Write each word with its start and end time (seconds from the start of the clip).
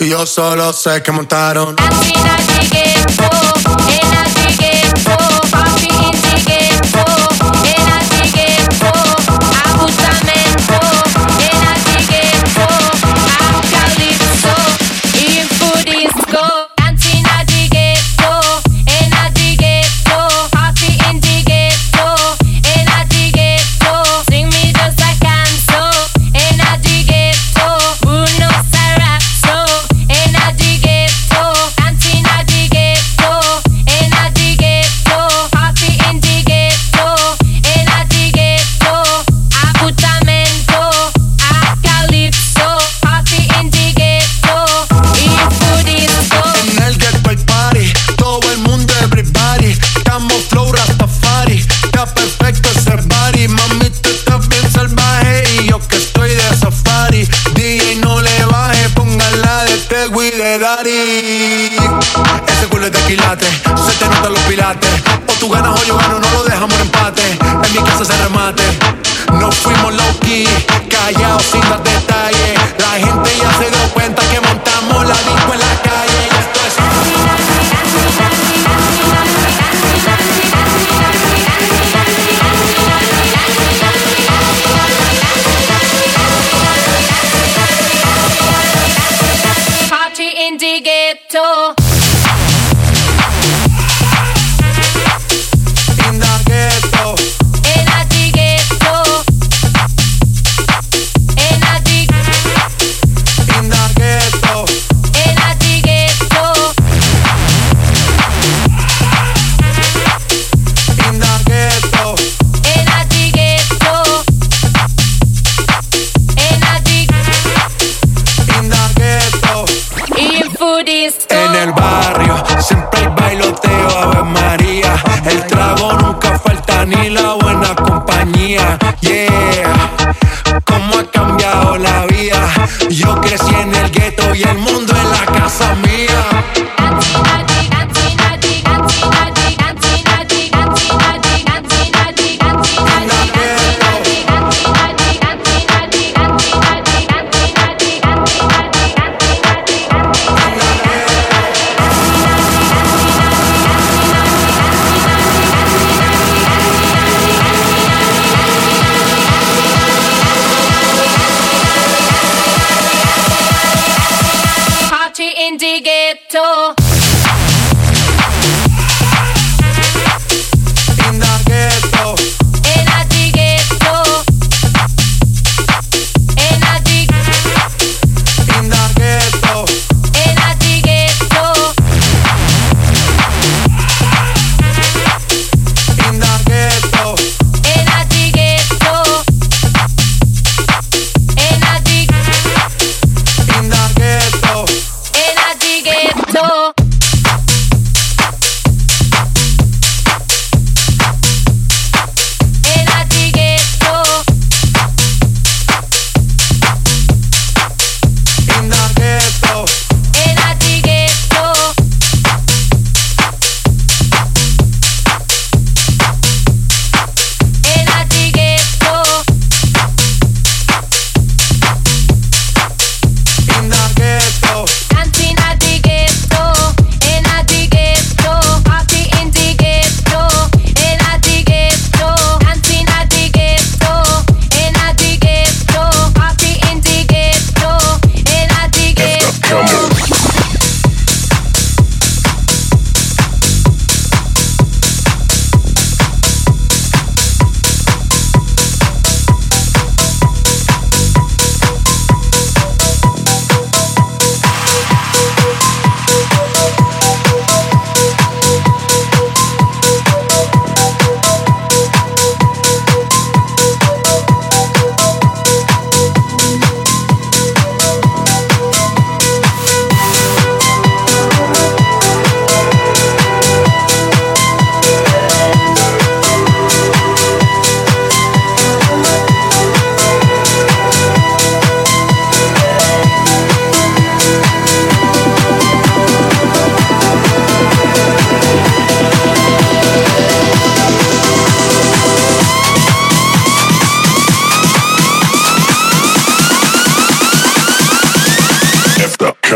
Y 0.00 0.08
yo 0.08 0.24
solo 0.24 0.72
sé 0.72 1.02
que 1.02 1.12
montaron. 1.12 1.76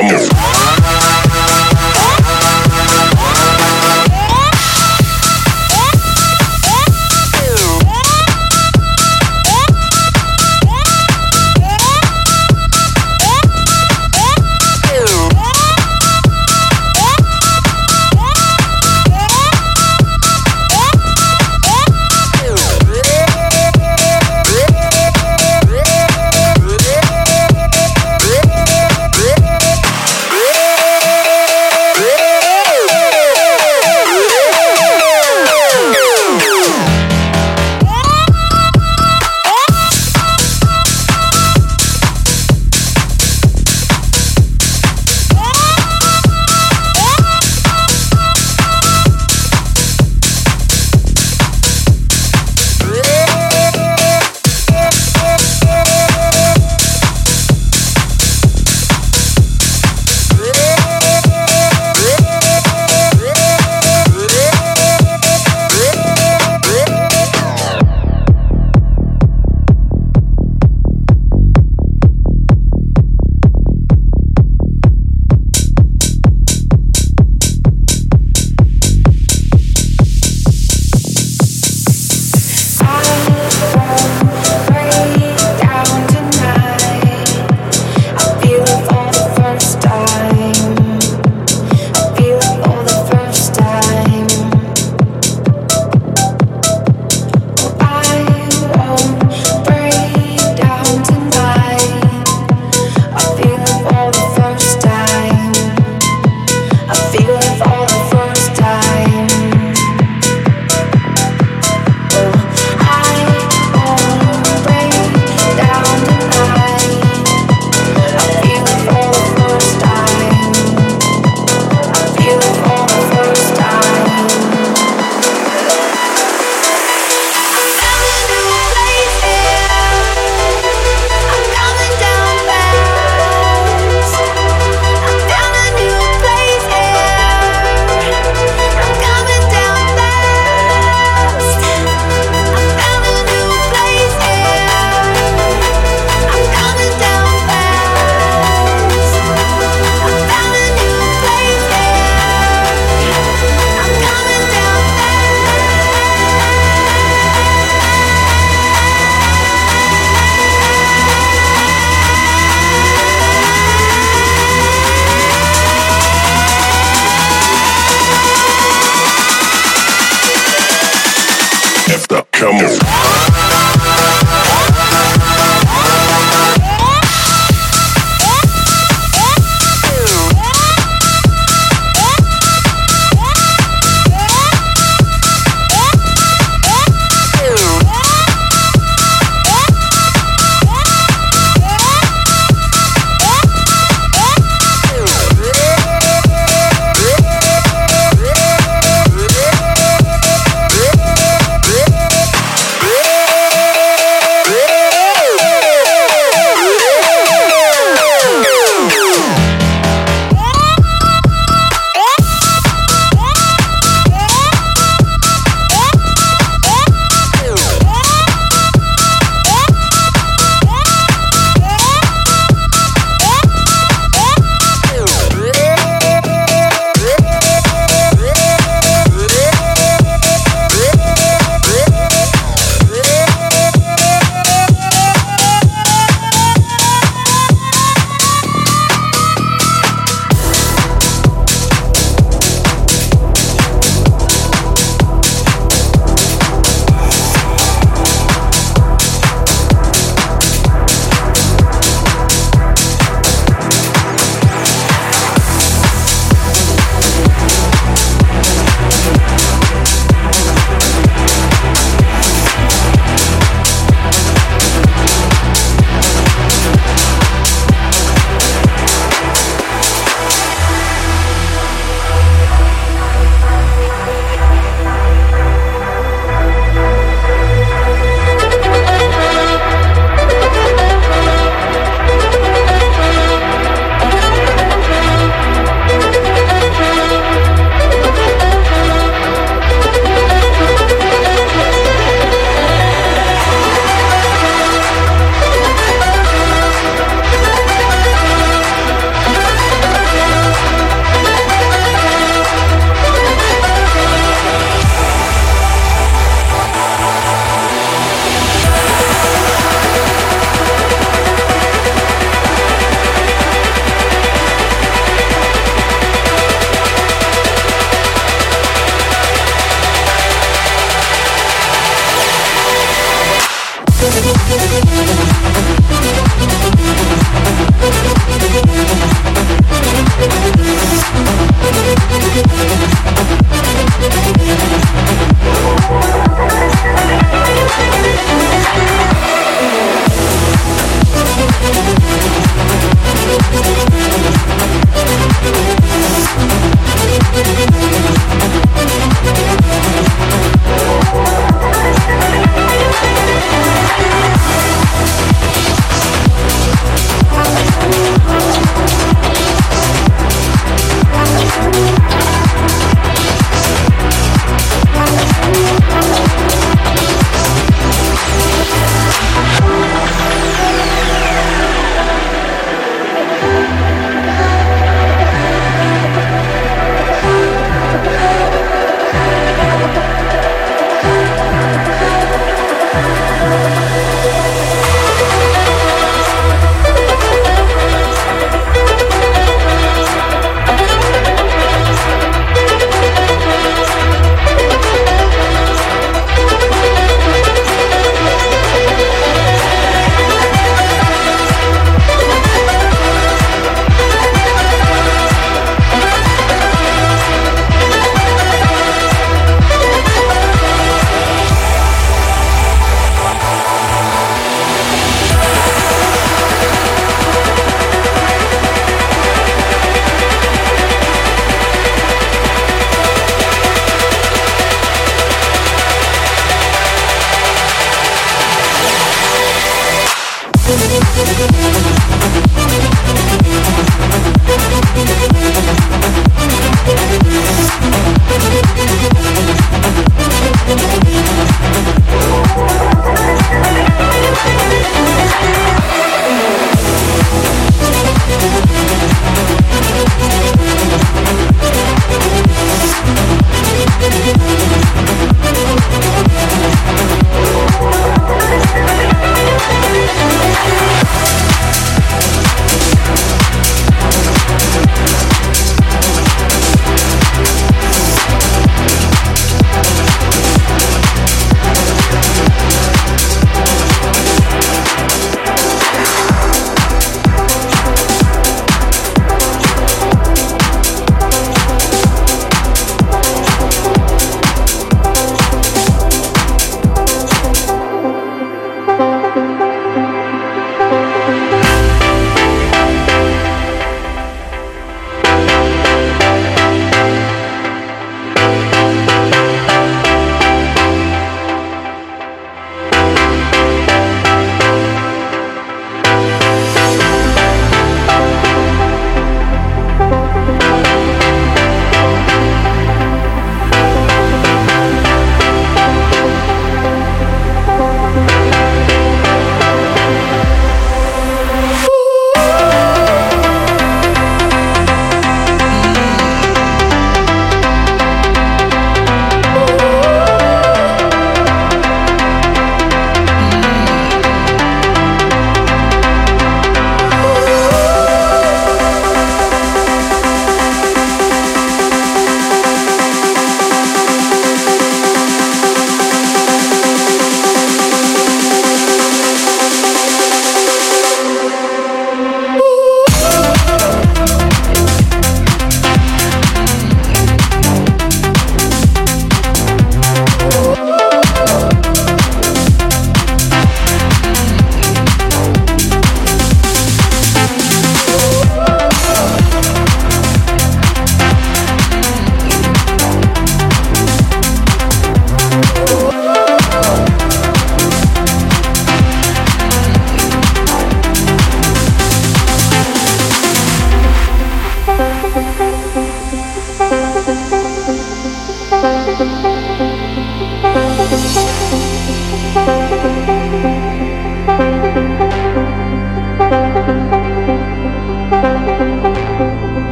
Dynamo. 0.00 0.59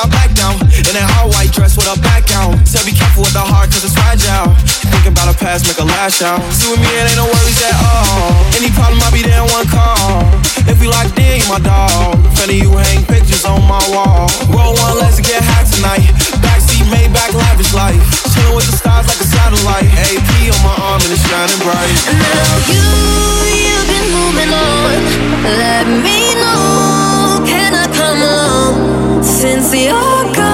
I 0.00 0.08
back 0.08 0.32
down. 0.32 0.56
In 0.72 0.96
that 0.96 1.04
hard 1.12 1.28
white 1.28 1.52
dress 1.52 1.76
with 1.76 1.84
a 1.84 1.92
back 2.00 2.24
down. 2.24 2.56
Said 2.64 2.88
be 2.88 2.96
careful 2.96 3.20
with 3.20 3.36
the 3.36 3.44
heart, 3.44 3.68
cause 3.68 3.84
it's 3.84 3.92
fragile. 3.92 4.48
Thinking 4.88 5.12
about 5.12 5.28
a 5.28 5.36
past, 5.36 5.68
make 5.68 5.76
a 5.76 5.84
lash 5.84 6.24
out. 6.24 6.40
See 6.56 6.72
with 6.72 6.80
me, 6.80 6.88
it 6.88 7.04
ain't 7.04 7.20
no 7.20 7.28
worries 7.28 7.60
at 7.60 7.76
all. 7.76 8.32
Any 8.56 8.72
problem, 8.72 8.96
I'll 9.04 9.12
be 9.12 9.20
there 9.20 9.44
in 9.44 9.48
one 9.52 9.68
call. 9.68 10.24
If 10.64 10.80
we 10.80 10.88
locked 10.88 11.20
in, 11.20 11.44
you 11.44 11.48
my 11.52 11.60
dog. 11.60 12.16
Fanny, 12.32 12.64
you 12.64 12.72
hang 12.72 13.04
pictures 13.04 13.44
on 13.44 13.60
my 13.68 13.82
wall. 13.92 14.24
Roll 14.48 14.72
one, 14.80 15.04
let's 15.04 15.20
get 15.20 15.44
high 15.44 15.68
tonight. 15.68 16.08
Backseat, 16.40 16.88
made 16.88 17.12
back, 17.12 17.36
lavish 17.36 17.76
life. 17.76 18.00
Chillin' 18.32 18.56
with 18.56 18.72
the 18.72 18.76
stars 18.80 19.04
like 19.04 19.20
a 19.20 19.28
satellite. 19.28 19.84
AP 19.84 20.32
on 20.48 20.60
my 20.64 20.76
arm 20.80 21.04
and 21.04 21.12
it's 21.12 21.20
shining 21.28 21.60
bright. 21.60 21.92
Now 22.08 22.56
you, 22.72 22.88
you've 23.52 23.84
been 23.84 24.06
moving 24.16 24.48
on. 24.48 24.96
Let 25.44 25.84
me 25.84 26.32
know 26.40 26.99
since 29.40 29.70
the 29.70 29.88
old 29.88 30.49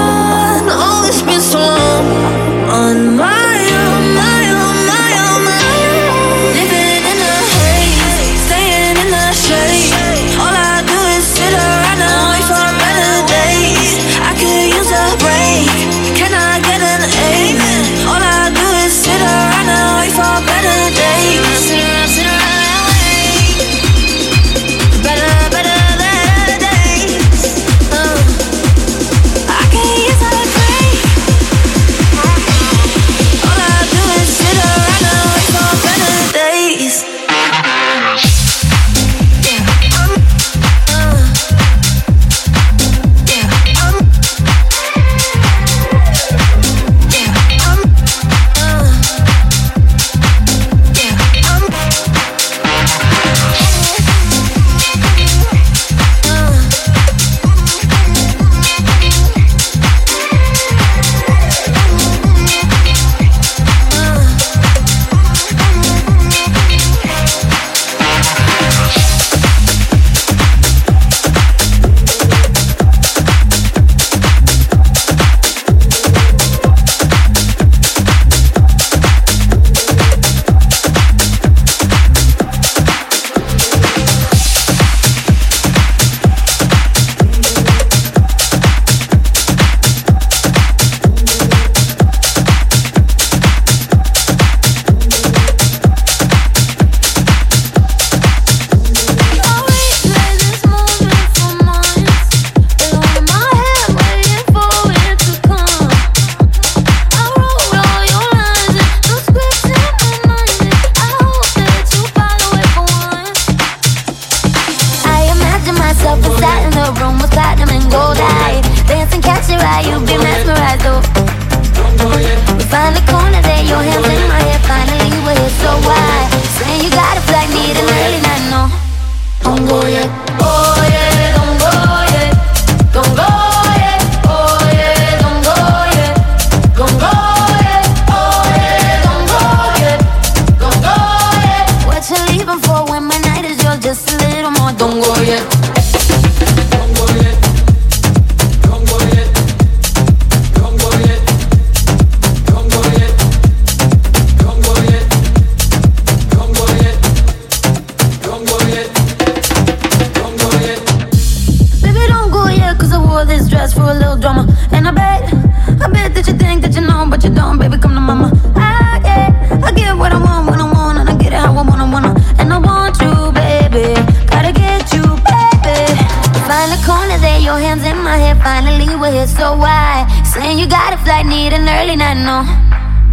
Finally, 178.43 178.95
we're 178.95 179.11
here, 179.11 179.27
so 179.27 179.55
why? 179.57 180.07
Saying 180.23 180.59
you 180.59 180.67
got 180.67 180.93
a 180.93 180.97
flight, 180.97 181.25
need 181.25 181.53
an 181.53 181.67
early 181.67 181.95
night, 181.95 182.17
no. 182.17 182.43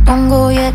Don't 0.05 0.29
go 0.29 0.49
yet. 0.49 0.75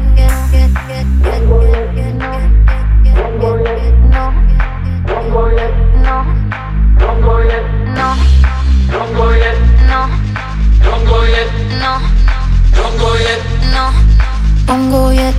Don't 14.68 14.92
go 14.92 15.10
yet. 15.10 15.39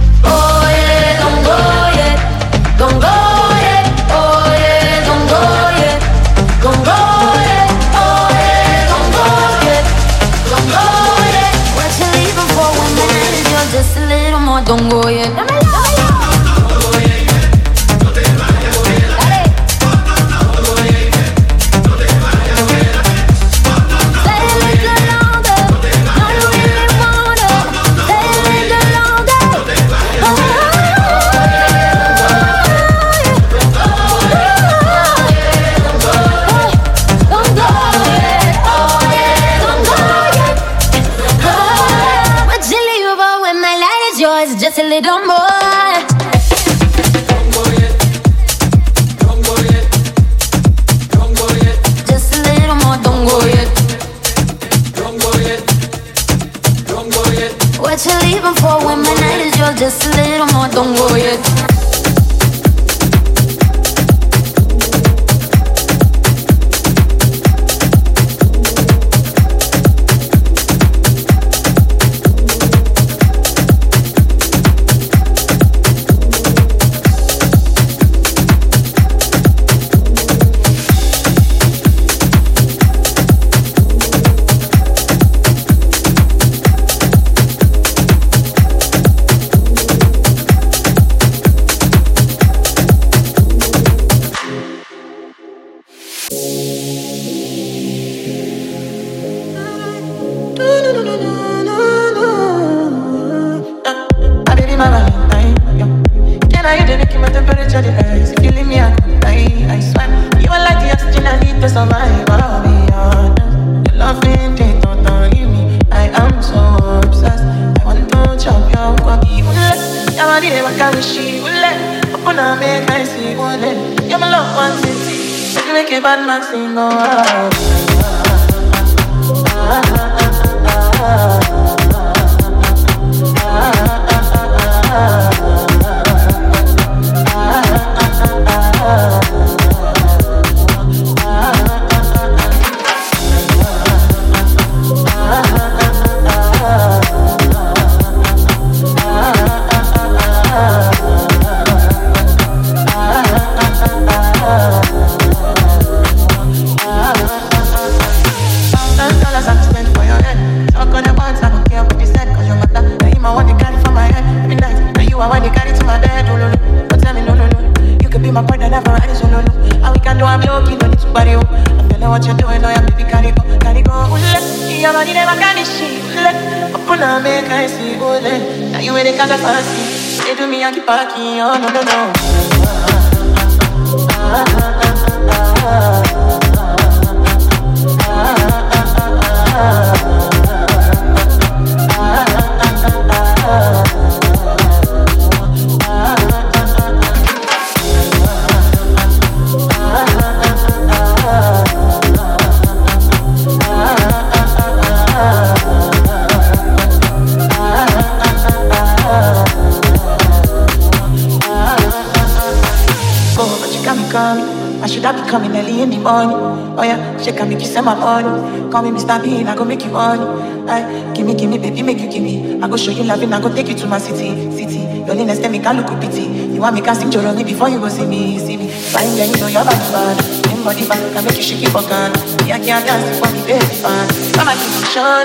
Morning. 216.00 216.36
Oh 216.78 216.82
yeah, 216.82 217.18
she 217.20 217.32
can 217.32 217.48
make 217.48 217.60
you 217.60 217.66
send 217.66 217.86
my 217.86 217.94
money. 217.94 218.70
Call 218.70 218.82
me 218.82 218.90
Mr. 218.90 219.22
Bean, 219.22 219.46
I 219.46 219.54
go 219.54 219.64
make 219.64 219.84
you 219.84 219.90
money. 219.90 220.24
Aye, 220.68 221.12
give 221.14 221.26
me, 221.26 221.34
give 221.34 221.50
me, 221.50 221.58
baby, 221.58 221.82
make 221.82 221.98
you 221.98 222.10
give 222.10 222.22
me. 222.22 222.60
I 222.60 222.68
go 222.68 222.76
show 222.76 222.90
you 222.90 223.04
loving, 223.04 223.32
I 223.32 223.40
go 223.40 223.52
take 223.54 223.68
you 223.68 223.74
to 223.76 223.86
my 223.86 223.98
city, 223.98 224.50
city. 224.52 225.04
Loneliness, 225.04 225.38
tell 225.40 225.50
me, 225.50 225.58
can 225.58 225.76
look 225.76 226.00
pity. 226.00 226.22
You 226.22 226.60
want 226.60 226.74
me 226.74 226.80
casting 226.80 227.10
your 227.12 227.32
me 227.32 227.44
before 227.44 227.68
you 227.68 227.78
go 227.78 227.88
see 227.88 228.06
me, 228.06 228.38
see 228.38 228.56
me. 228.56 228.70
Fine, 228.70 229.16
yeah, 229.16 229.24
you 229.24 229.36
know 229.38 229.48
you're 229.48 229.64
bad, 229.64 229.92
bad. 229.92 230.20
Same 230.46 230.62
body 230.64 230.86
back, 230.86 231.00
can 231.12 231.24
make 231.24 231.36
you 231.36 231.42
shake 231.42 231.62
it 231.62 231.70
for 231.70 231.82
can. 231.82 232.12
Yeah, 232.46 232.58
can't 232.58 232.86
dance 232.86 233.18
for 233.18 233.30
me, 233.32 233.42
baby, 233.46 233.64
fan. 233.82 234.08
Come 234.34 234.48
on, 234.48 234.56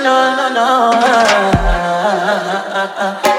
no, 0.04 0.36
no, 0.36 0.50
no. 3.32 3.35